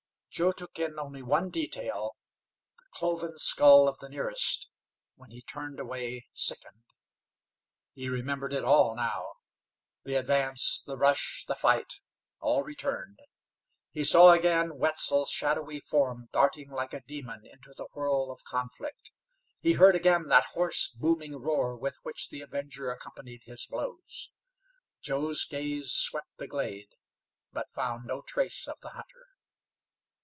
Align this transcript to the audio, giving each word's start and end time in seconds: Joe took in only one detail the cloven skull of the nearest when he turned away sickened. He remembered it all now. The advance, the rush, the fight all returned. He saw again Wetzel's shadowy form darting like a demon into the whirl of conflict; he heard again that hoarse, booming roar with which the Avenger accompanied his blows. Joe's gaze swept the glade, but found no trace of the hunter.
Joe 0.33 0.53
took 0.53 0.79
in 0.79 0.97
only 0.97 1.21
one 1.21 1.49
detail 1.49 2.15
the 2.77 2.83
cloven 2.93 3.37
skull 3.37 3.89
of 3.89 3.99
the 3.99 4.07
nearest 4.07 4.69
when 5.15 5.29
he 5.29 5.41
turned 5.41 5.77
away 5.77 6.27
sickened. 6.31 6.83
He 7.91 8.07
remembered 8.07 8.53
it 8.53 8.63
all 8.63 8.95
now. 8.95 9.33
The 10.05 10.15
advance, 10.15 10.81
the 10.81 10.95
rush, 10.95 11.43
the 11.49 11.53
fight 11.53 11.99
all 12.39 12.63
returned. 12.63 13.19
He 13.91 14.05
saw 14.05 14.31
again 14.31 14.77
Wetzel's 14.77 15.29
shadowy 15.29 15.81
form 15.81 16.29
darting 16.31 16.69
like 16.71 16.93
a 16.93 17.01
demon 17.05 17.45
into 17.45 17.73
the 17.75 17.89
whirl 17.91 18.31
of 18.31 18.45
conflict; 18.45 19.11
he 19.59 19.73
heard 19.73 19.97
again 19.97 20.27
that 20.27 20.45
hoarse, 20.53 20.87
booming 20.87 21.35
roar 21.41 21.75
with 21.75 21.97
which 22.03 22.29
the 22.29 22.39
Avenger 22.39 22.89
accompanied 22.89 23.43
his 23.43 23.67
blows. 23.67 24.31
Joe's 25.01 25.43
gaze 25.43 25.91
swept 25.91 26.37
the 26.37 26.47
glade, 26.47 26.95
but 27.51 27.69
found 27.69 28.05
no 28.05 28.21
trace 28.21 28.65
of 28.65 28.79
the 28.79 28.91
hunter. 28.91 29.27